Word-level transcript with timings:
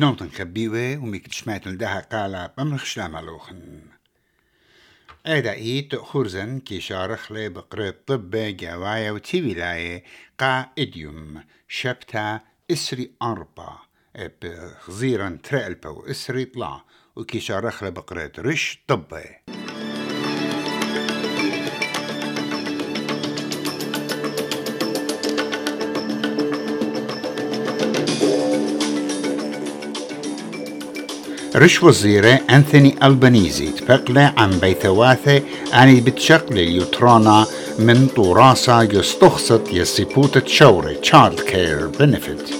بنوتن 0.00 0.30
خبيوة 0.30 0.96
وميكتشمات 0.96 1.66
لدها 1.66 2.00
قالا 2.00 2.54
بمرخ 2.58 2.98
مالوخن 2.98 3.82
ايدا 5.26 5.52
ايت 5.52 5.96
خورزن 5.96 6.60
كي 6.60 6.80
شارخ 6.80 7.32
لي 7.32 7.48
بقرب 7.48 7.94
طب 8.06 8.30
جوايا 8.36 9.10
وتي 9.10 9.42
ولاية 9.42 10.04
قا 10.38 10.68
إديوم. 10.78 11.44
شبتا 11.68 12.40
إسري 12.70 13.10
أربا. 13.22 13.78
بخزيرا 14.42 15.38
ترقلبا 15.42 15.88
وإسري 15.88 16.44
طلع 16.44 16.84
وكي 17.16 17.40
شارخ 17.40 17.82
لي 17.84 17.90
بقرات 17.90 18.40
رش 18.40 18.78
طبي 18.88 19.24
رش 31.56 31.82
وزيرة 31.82 32.40
أنثوني 32.50 32.94
ألبانيزي 33.02 33.66
تبقلة 33.66 34.32
عن 34.36 34.50
بيثواثة 34.50 35.42
أني 35.74 36.00
بتشقل 36.00 36.58
اليوترانا 36.58 37.46
من 37.78 38.08
طوراسة 38.16 38.82
يستخصت 38.82 39.62
يسيبوتة 39.72 40.42
شورة 40.46 40.96
child 41.02 41.40
care 41.40 42.00
benefit. 42.00 42.54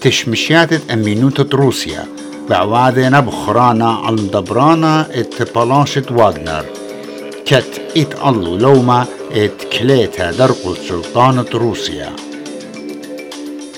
تشمشياتة 0.00 0.80
أمينوتة 0.92 1.56
روسيا 1.56 2.06
بعواذة 2.50 3.08
نبخرانا 3.08 3.90
عن 3.90 4.16
دبرانا 4.16 5.20
إت 5.20 5.58
بلاشة 5.58 6.04
واغنر. 6.10 6.64
كت 7.46 7.80
إت 7.96 8.14
ألو 8.26 8.56
لوما 8.56 9.06
إت 9.32 9.64
كليتا 9.72 10.30
درقل 10.30 10.76
سلطانة 10.88 11.46
روسيا. 11.54 12.12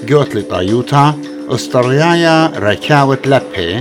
جوت 0.05 0.35
لطايوتا 0.35 1.32
استريايا 1.55 2.47
ركاوة 2.47 3.19
لبي 3.27 3.81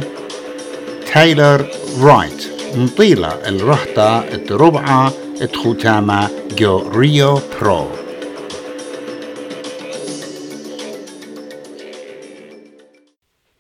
تايلر 1.14 1.66
رايت 2.02 2.48
مطيلة 2.76 3.28
الرهطة 3.28 4.20
الربعة 4.20 5.14
ختامة 5.56 6.30
جو 6.58 6.90
ريو 6.90 7.40
برو. 7.62 7.88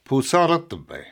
بوصالة 0.09 0.55
الطبي 0.55 1.03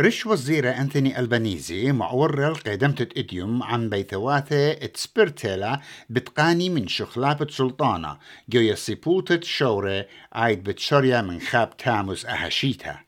رش 0.00 0.26
وزيرة 0.26 0.70
أنثوني 0.70 1.18
ألبانيزي 1.18 1.92
معورل 1.92 2.54
قدمت 2.54 3.18
إديوم 3.18 3.62
عن 3.62 3.88
بيثواثة 3.88 4.72
تسبرتيلا 4.72 5.80
بتقاني 6.10 6.68
من 6.68 6.88
شخلابة 6.88 7.46
سلطانة 7.50 8.18
جو 8.48 8.60
يسيبوتة 8.60 9.40
شورة 9.40 10.06
عيد 10.32 10.64
بتشريا 10.64 11.22
من 11.22 11.40
خاب 11.40 11.76
تاموس 11.76 12.26
أهشيتا. 12.26 12.98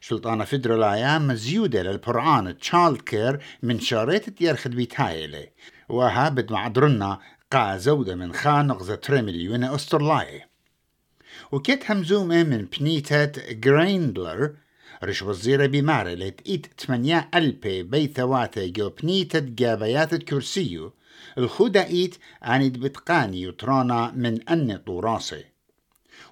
سلطانة 0.00 0.44
فدرالايا 0.44 1.18
مزيودة 1.18 1.82
للبرعان 1.82 2.58
تشالد 2.58 3.00
كير 3.00 3.40
من 3.62 3.80
شاريت 3.80 4.40
يرخد 4.40 4.70
بيتايلي 4.70 5.50
وها 5.88 6.28
بد 6.28 6.52
معدرنا 6.52 7.20
قا 7.50 7.76
زودة 7.76 8.14
من 8.14 8.32
خانق 8.32 8.82
زتري 8.82 9.22
مليون 9.22 9.64
أسترلاي. 9.64 10.44
وكيت 11.52 11.90
همزومة 11.90 12.42
من 12.42 12.66
بنيتة 12.80 13.52
جريندلر 13.52 14.54
رش 15.04 15.22
وزيرة 15.22 15.66
بمارة 15.66 16.14
لتقيت 16.14 16.66
تمنيا 16.78 17.28
ألبي 17.34 17.82
بيثواته 17.82 18.66
جو 18.66 18.88
بنيتة 18.88 19.38
جابيات 19.38 20.14
كرسيو 20.14 20.92
الخودة 21.38 21.86
إيت 21.86 22.14
عند 22.42 22.78
بتقاني 22.78 23.48
وترانا 23.48 24.12
من 24.16 24.48
أن 24.48 24.76
طوراسي 24.76 25.44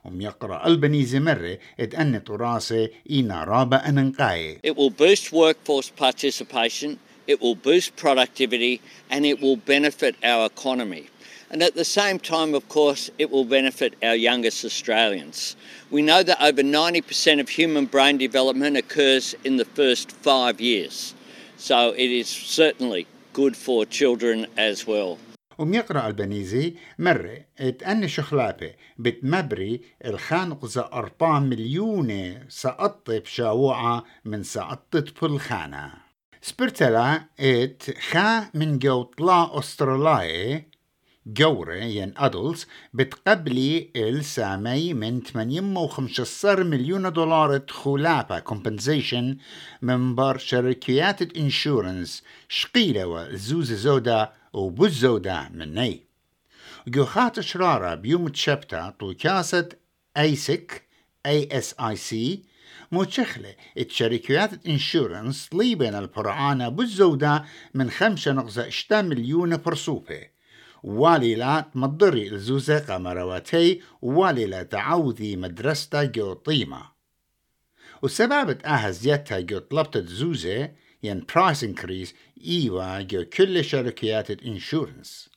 وم 0.05 0.21
يقرأ 0.21 0.67
البنيزي 0.67 1.21
مرة 1.21 1.59
إت 1.81 1.95
أن 1.95 2.19
طوراسي 2.19 2.89
إينا 3.11 3.45
رابا 3.45 3.89
أننقاي 3.89 4.59
It 4.67 4.77
will 4.77 4.91
boost 4.91 5.33
workforce 5.33 5.91
participation, 5.91 6.99
it 7.27 7.41
will 7.41 7.55
boost 7.55 7.97
productivity 7.97 8.81
and 9.11 9.25
it 9.27 9.41
will 9.41 9.57
benefit 9.57 10.15
our 10.25 10.47
economy. 10.47 11.05
And 11.52 11.64
at 11.64 11.76
the 11.76 11.86
same 11.86 12.20
time, 12.20 12.54
of 12.54 12.68
course, 12.68 13.10
it 13.18 13.32
will 13.32 13.46
benefit 13.46 13.94
our 14.04 14.16
youngest 14.16 14.66
Australians. 14.66 15.56
We 15.90 16.02
know 16.02 16.22
that 16.24 16.42
over 16.42 16.62
90% 16.62 17.40
of 17.40 17.50
human 17.50 17.86
brain 17.86 18.18
development 18.18 18.76
occurs 18.78 19.36
in 19.44 19.58
the 19.58 19.66
first 19.66 20.12
five 20.12 20.60
years. 20.60 21.14
So 21.58 21.78
it 21.92 22.12
is 22.12 22.28
certainly 22.28 23.08
good 23.34 23.56
for 23.56 23.86
children 23.86 24.48
as 24.58 24.86
well. 24.88 25.18
وميقرأ 25.58 26.08
البنيزي 26.08 26.74
مرة 27.00 27.46
اتأني 27.60 28.08
شخلابة 28.08 28.74
بتمبري 28.98 29.82
الخانق 30.06 30.66
زا 30.66 30.90
أربعة 30.94 31.40
مليونة 31.40 32.46
سقط 32.50 33.12
بشاوعة 33.12 34.04
من 34.26 34.44
سقطت 34.44 35.22
بالخانة 35.22 35.94
سبرتلا 36.42 37.22
ات 37.40 37.84
خا 38.00 38.50
من 38.54 38.80
جو 38.80 39.04
طلا 39.04 39.60
أستراليا 39.60 40.66
جورة 41.27 41.75
ين 41.75 42.15
أدلز 42.17 42.67
بتقبلي 42.95 43.91
السامي 43.97 44.95
من 44.95 45.21
815 45.21 46.65
مليون 46.65 47.13
دولار 47.13 47.63
خلافة 47.71 48.41
compensation 48.41 49.37
من 49.83 50.15
بار 50.15 50.39
شركيات 50.39 51.23
الانشورنس 51.23 52.23
شقيلة 52.49 53.07
وزوز 53.07 53.73
زودا 53.73 54.33
وبوز 54.53 54.93
زودا 54.99 55.49
مني. 55.55 56.01
جوخات 56.89 57.41
شرارة 57.41 57.95
بيوم 57.95 58.29
تشبتا 58.29 58.95
طوكاسة 59.01 59.69
ايسك 60.17 60.83
اي 61.27 61.49
اس 61.53 61.75
اي 61.81 61.97
سي 61.97 62.43
متشخلة 62.93 63.55
الشركات 63.79 64.53
الانشورنس 64.53 65.49
طليبين 65.49 65.95
البرعانة 65.95 66.69
بالزودة 66.69 67.45
من 67.75 67.91
خمسة 67.91 68.33
نقطة 68.33 69.03
مليون 69.03 69.57
برسوبة 69.57 70.33
واليلات 70.83 71.77
مضري 71.77 72.33
الزوزة 72.33 72.79
قمرواتي 72.79 73.81
واليلا 74.03 74.63
تعوذي 74.63 75.37
مدرسة 75.37 76.05
جو 76.05 76.33
طيمة 76.33 76.93
آها 78.65 78.91
زيادتها 78.91 79.41
جو 79.41 79.59
طلبت 79.59 79.97
الزوزة 79.97 80.71
ين 81.03 81.27
برايس 81.35 81.65
انكريس 81.65 82.15
إيوا 82.47 83.01
جو 83.01 83.25
كل 83.25 83.65
شركات 83.65 84.31
الإنشورنس. 84.31 85.31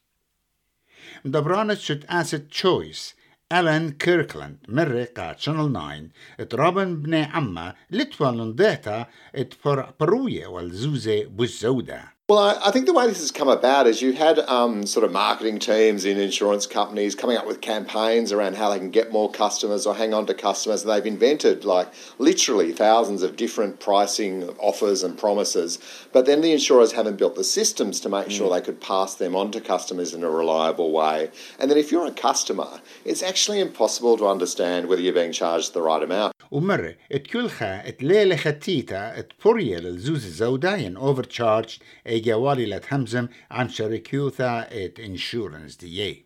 مدبرانة 1.25 1.73
شت 1.73 2.05
اسد 2.09 2.47
تشويس 2.47 3.15
ألان 3.51 3.91
كيركلاند 3.91 4.57
مرة 4.67 5.07
قاد 5.17 5.39
شانل 5.39 5.73
9 5.73 6.09
اترابن 6.39 7.01
بني 7.01 7.23
عما 7.23 7.75
لتوالن 7.91 8.55
ديتا 8.55 9.05
اتبروية 9.35 10.47
والزوزة 10.47 11.25
بالزودة 11.25 12.14
Well, 12.27 12.39
I, 12.39 12.69
I, 12.69 12.71
think 12.71 12.87
the 12.87 12.93
way 12.93 13.05
this 13.05 13.19
has 13.19 13.29
come 13.29 13.49
about 13.49 13.85
is 13.85 14.01
you 14.01 14.13
had 14.13 14.39
um, 14.39 14.87
sort 14.87 15.03
of 15.03 15.11
marketing 15.11 15.59
teams 15.59 16.05
in 16.05 16.17
insurance 16.17 16.65
companies 16.65 17.13
coming 17.13 17.37
up 17.37 17.45
with 17.45 17.61
campaigns 17.61 18.31
around 18.31 18.55
how 18.55 18.71
they 18.71 18.79
can 18.79 18.89
get 18.89 19.11
more 19.11 19.29
customers 19.29 19.85
or 19.85 19.93
hang 19.93 20.11
on 20.11 20.25
to 20.25 20.33
customers. 20.33 20.81
And 20.81 20.91
they've 20.91 21.05
invented 21.05 21.65
like 21.65 21.87
literally 22.17 22.71
thousands 22.71 23.21
of 23.21 23.35
different 23.35 23.79
pricing 23.79 24.49
offers 24.57 25.03
and 25.03 25.15
promises. 25.15 25.77
But 26.13 26.25
then 26.25 26.41
the 26.41 26.51
insurers 26.51 26.93
haven't 26.93 27.17
built 27.17 27.35
the 27.35 27.43
systems 27.43 27.99
to 27.99 28.09
make 28.09 28.29
mm. 28.29 28.31
sure 28.31 28.49
they 28.49 28.65
could 28.65 28.81
pass 28.81 29.13
them 29.13 29.35
on 29.35 29.51
to 29.51 29.61
customers 29.61 30.15
in 30.15 30.23
a 30.23 30.29
reliable 30.31 30.91
way. 30.91 31.29
And 31.59 31.69
then 31.69 31.77
if 31.77 31.91
you're 31.91 32.07
a 32.07 32.11
customer, 32.11 32.81
it's 33.05 33.21
actually 33.21 33.59
impossible 33.59 34.17
to 34.17 34.27
understand 34.27 34.87
whether 34.87 35.03
you're 35.03 35.13
being 35.13 35.31
charged 35.31 35.73
the 35.73 35.83
right 35.83 36.01
amount. 36.01 36.34
ومرة 36.55 36.95
اتكلخا 37.11 37.87
اتليلة 37.87 38.35
ختيتا 38.35 39.19
اتبوريا 39.19 39.79
للزوز 39.79 40.25
الزوداين 40.25 40.97
overcharged 40.99 41.79
جوالي 42.07 42.65
لتهمزم 42.65 43.27
عن 43.51 43.69
شركيوثا 43.69 44.67
ات 44.71 44.99
انشورنس 44.99 45.75
دي 45.75 46.25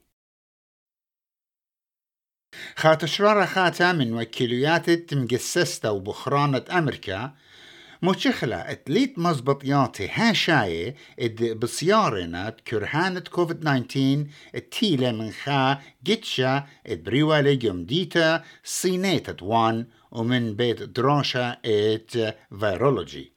خات 2.75 3.05
شرارة 3.05 3.45
خاتا 3.45 3.91
من 3.91 4.13
وكيليات 4.13 5.13
مقسستا 5.13 5.89
وبخرانة 5.89 6.65
أمريكا 6.71 7.35
مشخلة 8.01 8.55
اتليت 8.55 9.19
مزبطياتي 9.19 10.09
هاشاية 10.13 10.95
اد 11.19 11.59
بصيارنا 11.59 12.49
كرهانة 12.49 13.19
كوفيد 13.19 13.59
19 13.59 14.25
التيلة 14.55 15.11
من 15.11 15.31
خا 15.31 15.79
جيتشا 16.03 16.65
اد 16.87 17.03
بريوالي 17.03 17.55
جمديتا 17.55 18.43
صينيتا 18.63 19.35
وان 19.41 19.85
ومن 20.11 20.55
بيت 20.55 20.83
دراشة 20.83 21.57
ات 21.65 22.11
فيرولوجي 22.59 23.31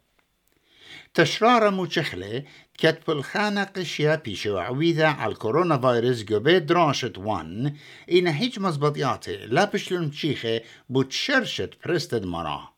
تشرارة 1.14 1.70
مشخلة 1.70 2.42
كتب 2.78 3.10
الخانة 3.10 3.64
قشيا 3.64 4.14
بيشو 4.14 4.58
عويذة 4.58 5.06
على 5.06 5.32
الكورونا 5.32 5.78
فيروس 5.78 6.24
قبيد 6.24 6.66
دراشة 6.66 7.12
وان 7.16 7.74
إن 8.12 8.26
هيج 8.26 8.60
مزبطياتي 8.60 9.36
لا 9.36 9.64
بشلون 9.64 10.10
تشيخة 10.10 10.60
بوتشرشت 10.88 11.70
برستد 11.84 12.24
مراه 12.24 12.71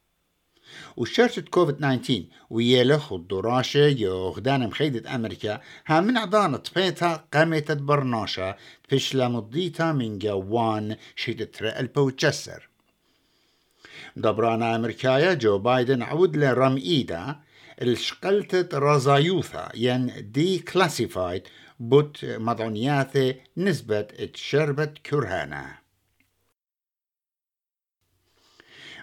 وشرشة 0.97 1.41
كوفيد 1.41 1.77
19 1.77 2.25
ويلخ 2.51 3.13
الدراشة 3.13 3.87
يوغدان 3.87 4.67
مخيدة 4.67 5.15
أمريكا 5.15 5.61
ها 5.87 6.01
من 6.01 6.19
عضانة 6.19 6.63
بيتا 6.77 7.25
قامت 7.35 7.73
برناشة 7.73 8.57
فشلة 8.89 9.29
مضيتا 9.29 9.93
من 9.93 10.19
جوان 10.19 10.97
شيدت 11.17 11.63
البو 11.63 12.11
تشسر 12.11 12.69
دبرانا 14.17 14.77
أمريكايا 14.77 15.35
جو 15.35 15.59
بايدن 15.59 16.03
عود 16.03 16.37
لرم 16.37 16.77
إيدا 16.77 17.37
الشقلتت 17.83 18.75
رزايوثا 18.75 19.69
ين 19.75 20.13
دي 20.33 20.59
كلاسيفايد 20.59 21.43
بوت 21.81 22.25
مضعنياثي 22.25 23.35
نسبة 23.57 23.99
اتشربت 23.99 24.99
كرهانا 24.99 25.84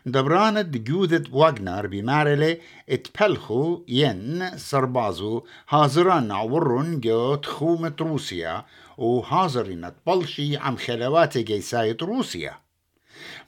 دبرانة 0.06 0.62
جودة 0.62 1.24
واغنر 1.32 1.88
بمارلة 1.88 2.58
اتبلخو 2.90 3.82
ين 3.88 4.58
سربازو 4.58 5.44
هازران 5.70 6.32
عورن 6.32 7.00
جو 7.00 7.36
تخومة 7.36 7.96
روسيا 8.02 8.66
وهازرين 8.98 9.92
تبلشي 10.06 10.58
عم 10.58 10.76
خلوات 10.76 11.38
جيساية 11.38 11.98
روسيا. 12.02 12.54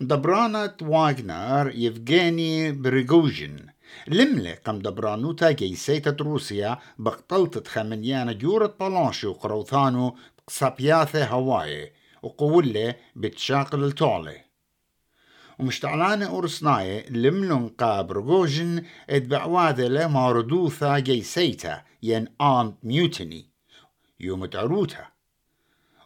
دبرانة 0.02 0.76
واغنر 0.82 1.72
يفغاني 1.76 2.72
بريغوجين 2.72 3.66
لملة 4.08 4.58
قم 4.66 4.80
دبرانوتا 4.80 5.52
جيسيتة 5.52 6.24
روسيا 6.24 6.78
بقتلت 6.98 7.68
خمنيانا 7.68 8.34
جورة 8.34 8.76
بلانشي 8.80 9.28
وقروثانو 9.28 10.16
بقصابياثة 10.38 11.26
هواي 11.26 11.92
وقولة 12.24 12.96
بتشاقل 13.16 13.84
التعلي 13.84 14.53
ومشتعلان 15.59 16.23
أورسناي 16.23 17.05
لملون 17.11 17.69
قاب 17.69 18.13
رجوجن 18.13 18.85
اتبعواذة 19.11 20.07
ماردوثا 20.07 20.99
جيسيتا 20.99 21.83
ين 22.03 22.29
آن 22.41 22.75
ميوتني 22.83 23.47
يوم 24.21 24.47
تعروتها 24.47 25.13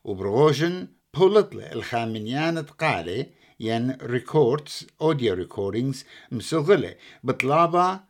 وبرغوجن 0.04 0.88
بولطلة 1.14 1.72
الخامنيان 1.72 2.66
تقالي 2.66 3.26
ين 3.60 3.96
ريكوردز 4.02 4.86
اوديو 5.00 5.34
ريكوردينجز 5.34 6.04
مسغلة 6.30 6.94
بطلابة 7.24 8.00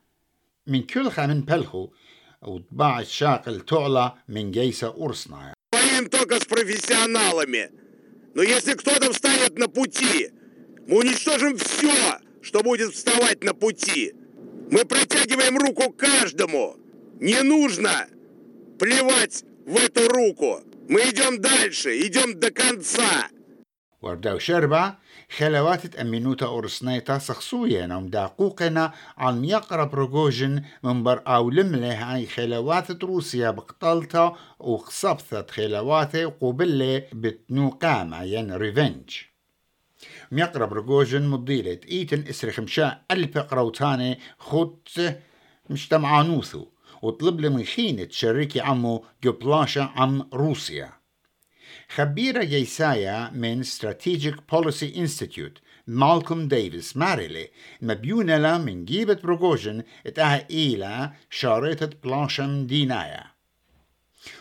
من 0.66 0.82
كل 0.82 1.10
خامن 1.10 1.40
بلخو 1.40 1.88
وطباع 2.43 3.00
الشاقل 3.00 3.60
تعلى 3.60 4.12
من 4.28 4.50
جيسة 4.50 4.87
أورسنايا 4.88 5.52
Воюем 5.75 6.10
только 6.10 6.38
с 6.38 6.44
профессионалами. 6.44 7.70
Но 8.34 8.43
если 8.43 8.75
кто-то 8.75 9.12
встанет 9.12 9.58
на 9.58 9.69
пути, 9.69 10.31
мы 10.87 10.99
уничтожим 10.99 11.56
все, 11.56 12.19
что 12.43 12.62
будет 12.62 12.93
вставать 12.93 13.44
на 13.44 13.54
пути. 13.54 14.14
Мы 14.70 14.84
протягиваем 14.84 15.58
руку 15.58 15.93
каждому. 15.93 16.76
Не 17.20 17.43
нужно 17.43 18.06
плевать 18.78 19.44
в 19.66 19.76
эту 19.76 20.08
руку. 20.08 20.60
Мы 20.88 21.00
идем 21.02 21.40
дальше, 21.40 22.00
идем 22.00 22.38
до 22.40 22.50
конца. 22.50 23.31
ورداو 24.02 24.38
شربة 24.38 24.94
خلوات 25.37 25.96
أمينوتا 25.96 26.46
أورسنيتا 26.46 27.19
سخصويا 27.19 28.08
داقوقنا 28.10 28.93
عن 29.19 29.44
يقرب 29.44 29.94
روجوجن 29.94 30.62
من 30.82 31.02
بر 31.02 31.22
أو 31.26 31.50
لمله 31.50 31.93
هاي 31.94 32.26
خلوات 32.26 33.04
روسيا 33.04 33.50
بقتلتا 33.50 34.37
وخصبثت 34.58 35.50
خلوات 35.50 36.16
قبلة 36.16 37.02
بتنوقامة 37.12 38.22
ين 38.22 38.52
ريفنج 38.52 39.32
ميقرب 40.31 40.74
رجوجن 40.74 41.27
مضيلة. 41.27 41.79
إيتن 41.91 42.24
إسرخ 42.29 42.59
مشاء 42.59 43.06
ألف 43.12 43.38
قروتاني 43.38 44.19
خط 44.38 44.89
مجتمعانوثو 45.69 46.65
وطلب 47.01 47.39
لي 47.41 48.07
شريكي 48.09 48.59
عمو 48.59 49.06
جبلاشا 49.24 49.81
عم 49.81 50.29
روسيا. 50.33 50.94
خبيرة 51.89 52.44
جيسايا 52.44 53.31
من 53.33 53.63
Strategic 53.63 54.35
Policy 54.51 54.95
Institute 54.95 55.62
مالكوم 55.88 56.47
ديفيس 56.47 56.97
ماريلي 56.97 57.50
مبيونة 57.81 58.57
من 58.57 58.85
جيبة 58.85 59.13
بروغوجن 59.13 59.83
إتاها 60.07 60.47
إيلا 60.51 61.12
شارطة 61.29 61.89
بلانشم 62.03 62.68
دينايا. 62.68 63.37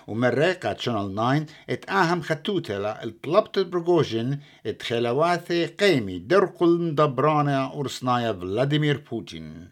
ومريقة 0.08 0.78
شانل 0.80 1.16
9 1.16 1.46
اتاهم 1.70 2.22
خطوتة 2.22 2.78
الطلبت 2.78 3.60
بروغوجن 3.60 4.40
اتخلواثي 4.66 5.66
قيمي 5.66 6.20
درقل 6.20 6.96
دبرانا 6.96 7.74
أرسنايا 7.74 8.34
فلاديمير 8.34 9.04
بوتين 9.12 9.72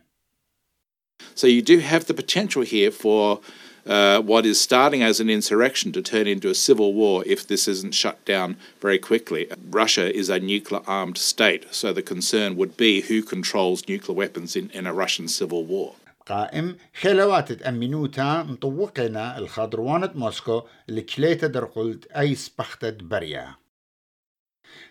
So 1.36 1.48
you 1.48 1.62
do 1.62 1.80
have 1.80 2.06
the 2.06 2.14
potential 2.14 2.64
here 2.64 2.92
for 2.92 3.40
uh, 3.86 4.22
what 4.22 4.46
is 4.46 4.60
starting 4.60 5.02
as 5.02 5.20
an 5.20 5.30
insurrection 5.30 5.92
to 5.94 6.02
turn 6.02 6.28
into 6.28 6.50
a 6.50 6.56
civil 6.56 6.94
war 6.94 7.24
if 7.26 7.48
this 7.48 7.68
isn't 7.68 7.94
shut 7.94 8.24
down 8.26 8.58
very 8.82 9.00
quickly. 9.00 9.48
Russia 9.70 10.14
is 10.16 10.30
a 10.30 10.40
nuclear 10.40 10.82
armed 10.86 11.18
state, 11.18 11.66
so 11.72 11.92
the 11.92 12.02
concern 12.02 12.56
would 12.56 12.78
be 12.78 13.02
who 13.02 13.22
controls 13.22 13.88
nuclear 13.88 14.16
weapons 14.16 14.56
in, 14.56 14.70
in 14.72 14.86
a 14.86 14.94
Russian 14.94 15.28
civil 15.28 15.64
war. 15.66 15.96
قائم 16.27 16.77
خلوات 17.01 17.63
أمينوتا 17.63 18.43
مطوقنا 18.43 19.39
الخضروانة 19.39 20.11
موسكو 20.15 20.63
لكليتا 20.89 21.47
درقلت 21.47 22.07
أيس 22.07 22.49
بختت 22.59 23.03
بريا. 23.03 23.55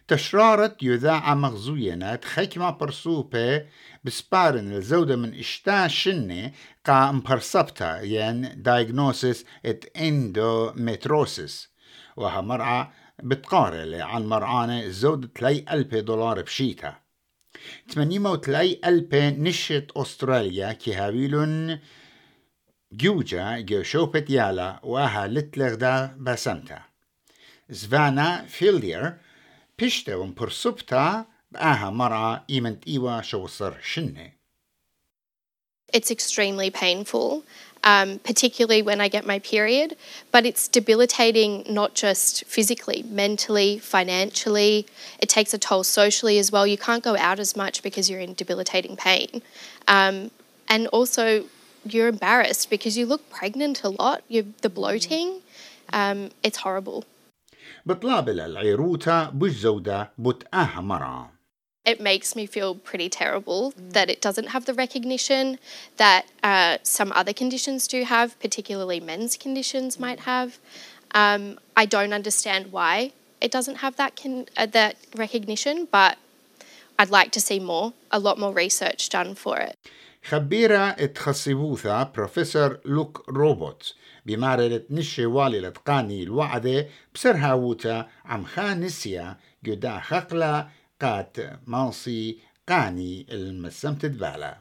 تشرارت 0.08 0.84
يذاع 0.84 1.36
مغزوينات 1.36 2.26
خيكما 2.26 2.70
برسوبة 2.70 3.66
بسبارن 4.04 4.72
الزودة 4.72 5.16
من 5.16 5.40
إشتا 5.40 5.88
شنة 5.88 6.52
قا 6.86 7.12
مبرسبتا 7.12 8.02
ين 8.02 8.64
diagnosis 8.64 9.46
إت 9.66 9.98
إندومتروسيس. 9.98 11.70
وها 12.18 12.42
مرعى 12.42 12.88
بتقارل 13.24 14.02
عن 14.02 14.26
مرعانة 14.26 14.88
زودة 14.88 15.30
تلي 15.36 15.66
ألف 15.72 15.96
دولار 15.96 16.42
بشيتا. 16.42 17.03
تمنيمو 17.90 18.36
تلي 18.36 18.80
ألف 18.86 19.14
نشت 19.14 19.92
أستراليا 19.98 20.74
كي 20.74 20.94
هاويلون 20.94 21.80
جوجا 22.92 23.60
جو 23.60 23.84
شوبت 23.84 24.30
يالا 24.30 24.80
وها 24.84 25.28
لتلغدا 25.28 26.16
بسمتا 26.20 26.82
زفانا 27.70 28.46
فيلدير 28.46 29.14
بيشتا 29.80 30.16
ومبرسبتا 30.16 31.26
بآها 31.52 31.90
مرة 31.90 32.46
إيمنت 32.50 32.88
إيوا 32.88 33.22
شوصر 33.22 33.74
شنة. 33.82 34.32
It's 35.94 36.10
extremely 36.10 36.72
painful, 36.72 37.44
um, 37.85 38.19
particularly 38.31 38.83
when 38.83 39.01
I 39.01 39.09
get 39.09 39.25
my 39.27 39.39
period, 39.39 39.97
but 40.33 40.45
it's 40.45 40.69
debilitating 40.69 41.65
not 41.69 41.95
just 41.95 42.45
physically, 42.45 43.05
mentally, 43.09 43.79
financially. 43.79 44.87
It 45.21 45.29
takes 45.29 45.55
a 45.55 45.59
toll 45.59 45.85
socially 45.85 46.39
as 46.39 46.51
well. 46.53 46.67
You 46.67 46.79
can't 46.79 47.05
go 47.05 47.17
out 47.17 47.39
as 47.39 47.57
much 47.57 47.83
because 47.83 48.11
you're 48.11 48.21
in 48.21 48.35
debilitating 48.35 48.97
pain. 48.97 49.43
Um, 49.87 50.31
and 50.69 50.87
also, 50.89 51.45
you're 51.85 52.09
embarrassed 52.09 52.69
because 52.69 52.99
you 52.99 53.07
look 53.07 53.31
pregnant 53.31 53.85
a 53.85 53.91
lot. 53.91 54.23
You're, 54.29 54.45
the 54.63 54.69
bloating, 54.69 55.41
um, 55.93 56.31
it's 56.43 56.59
horrible. 56.59 57.05
بطلاب 57.87 58.29
العيروتا 58.29 59.31
بجزودة 59.35 60.11
بتآها 60.19 60.81
مرة 60.81 61.31
it 61.89 62.01
makes 62.01 62.37
me 62.37 62.45
feel 62.45 62.75
pretty 62.75 63.09
terrible 63.09 63.73
that 63.79 64.11
it 64.11 64.21
doesn't 64.21 64.49
have 64.49 64.67
the 64.67 64.75
recognition 64.75 65.59
that 65.97 66.27
uh, 66.43 66.77
some 66.83 67.11
other 67.13 67.33
conditions 67.33 67.89
do 67.89 68.05
have, 68.05 68.39
particularly 68.41 69.01
men's 69.01 69.39
conditions 69.39 69.99
might 69.99 70.21
have. 70.21 70.59
Um, 71.13 71.59
I 71.83 71.87
don't 71.87 72.13
understand 72.13 72.73
why 72.73 73.13
it 73.41 73.51
doesn't 73.51 73.77
have 73.77 73.97
that 73.97 74.13
con- 74.21 74.49
uh, 74.57 74.67
that 74.67 74.97
recognition, 75.17 75.89
but 75.91 76.19
I'd 76.99 77.11
like 77.11 77.31
to 77.33 77.41
see 77.41 77.59
more, 77.59 77.95
a 78.11 78.19
lot 78.19 78.39
more 78.39 78.53
research 78.53 79.09
done 79.09 79.35
for 79.35 79.57
it. 79.59 79.75
خبيرة 80.23 80.97
اتخصبوثا 80.99 82.03
بروفيسور 82.03 82.79
لوك 82.85 83.25
روبوت 83.29 83.95
بمعرضة 84.27 84.83
نشي 84.91 85.27
والي 85.27 85.61
لتقاني 85.61 86.23
الوعدة 86.23 86.89
بسر 87.15 87.37
هاوتا 87.37 88.09
عم 88.25 88.45
خانسيا 88.45 89.37
جدا 89.65 90.01
خقلة 90.01 90.69
قات 91.04 91.38
مانسي 91.68 92.40
قاني 92.70 93.26
المسمت 93.32 94.06
دبالا. 94.06 94.58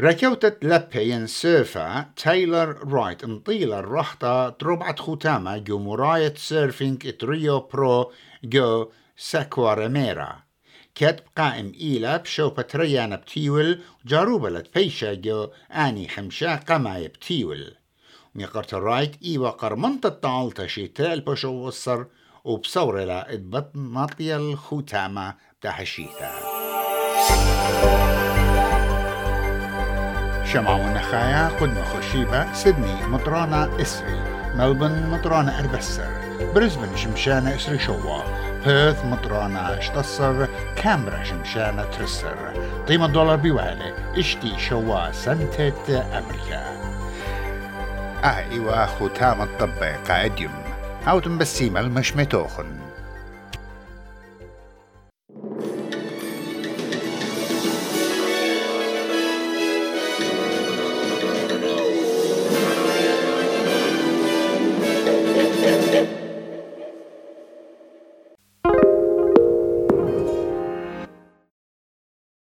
ركوتت 0.00 0.64
لبين 0.64 1.26
سيرفا 1.26 2.10
تايلر 2.16 2.92
رايت 2.92 3.24
مطيلة 3.24 3.78
الرحطة 3.78 4.48
تربعة 4.48 4.96
ختامة 4.96 5.58
جو 5.58 5.78
مراية 5.78 6.34
سيرفينج 6.34 7.06
اتريو 7.06 7.60
برو 7.60 8.12
جو 8.44 8.90
ساكوارميرا 9.16 10.42
كتب 10.94 11.24
قائم 11.36 11.72
إيلا 11.80 12.16
بشو 12.16 12.50
بتريانا 12.50 13.16
بتيول 13.16 13.80
جاروبة 14.06 14.50
لتبيشا 14.50 15.14
جو 15.14 15.48
آني 15.72 16.08
حمشا 16.08 16.56
قما 16.56 17.06
بتيول. 17.06 17.74
ميقرت 18.34 18.74
الرايت 18.74 19.22
إيوا 19.24 19.50
قرمنت 19.50 20.06
الطالتا 20.06 20.66
شيتا 20.66 21.12
البشو 21.12 21.50
وصر 21.50 22.04
وبصورة 22.44 23.04
لا 23.04 23.34
اتبط 23.34 23.70
مطيا 23.74 24.36
الختامة 24.36 25.34
بتاع 25.60 25.84
شمع 30.44 30.70
ونخايا 30.70 31.48
قد 31.48 31.78
مخشيبة 31.78 32.52
سيدني 32.52 33.06
مطرانة 33.06 33.80
إسري 33.82 34.20
ملبن 34.54 35.10
مطرانة 35.10 35.58
أربسر 35.58 36.08
بريسبن 36.54 36.96
شمشانة 36.96 37.54
إسري 37.54 37.78
شوا 37.78 38.22
بيرث 38.64 39.04
مطرانة 39.04 39.78
اشتصر 39.78 40.46
كامبرا 40.76 41.24
شمشانة 41.24 41.84
ترسر. 41.84 42.52
قيمة 42.88 43.06
دولار 43.06 43.36
بيوالي 43.36 43.94
إشتي 44.18 44.58
شوا 44.58 45.12
سنتة 45.12 46.18
أمريكا. 46.18 46.80
آه 48.24 48.50
إيوا 48.50 48.86
ختام 48.86 49.42
الطبق 49.42 50.08
قاعد 50.08 50.40
يم. 50.40 50.59
أو 51.08 51.20
تنبسيم 51.20 51.76
المشمتوخن. 51.76 52.89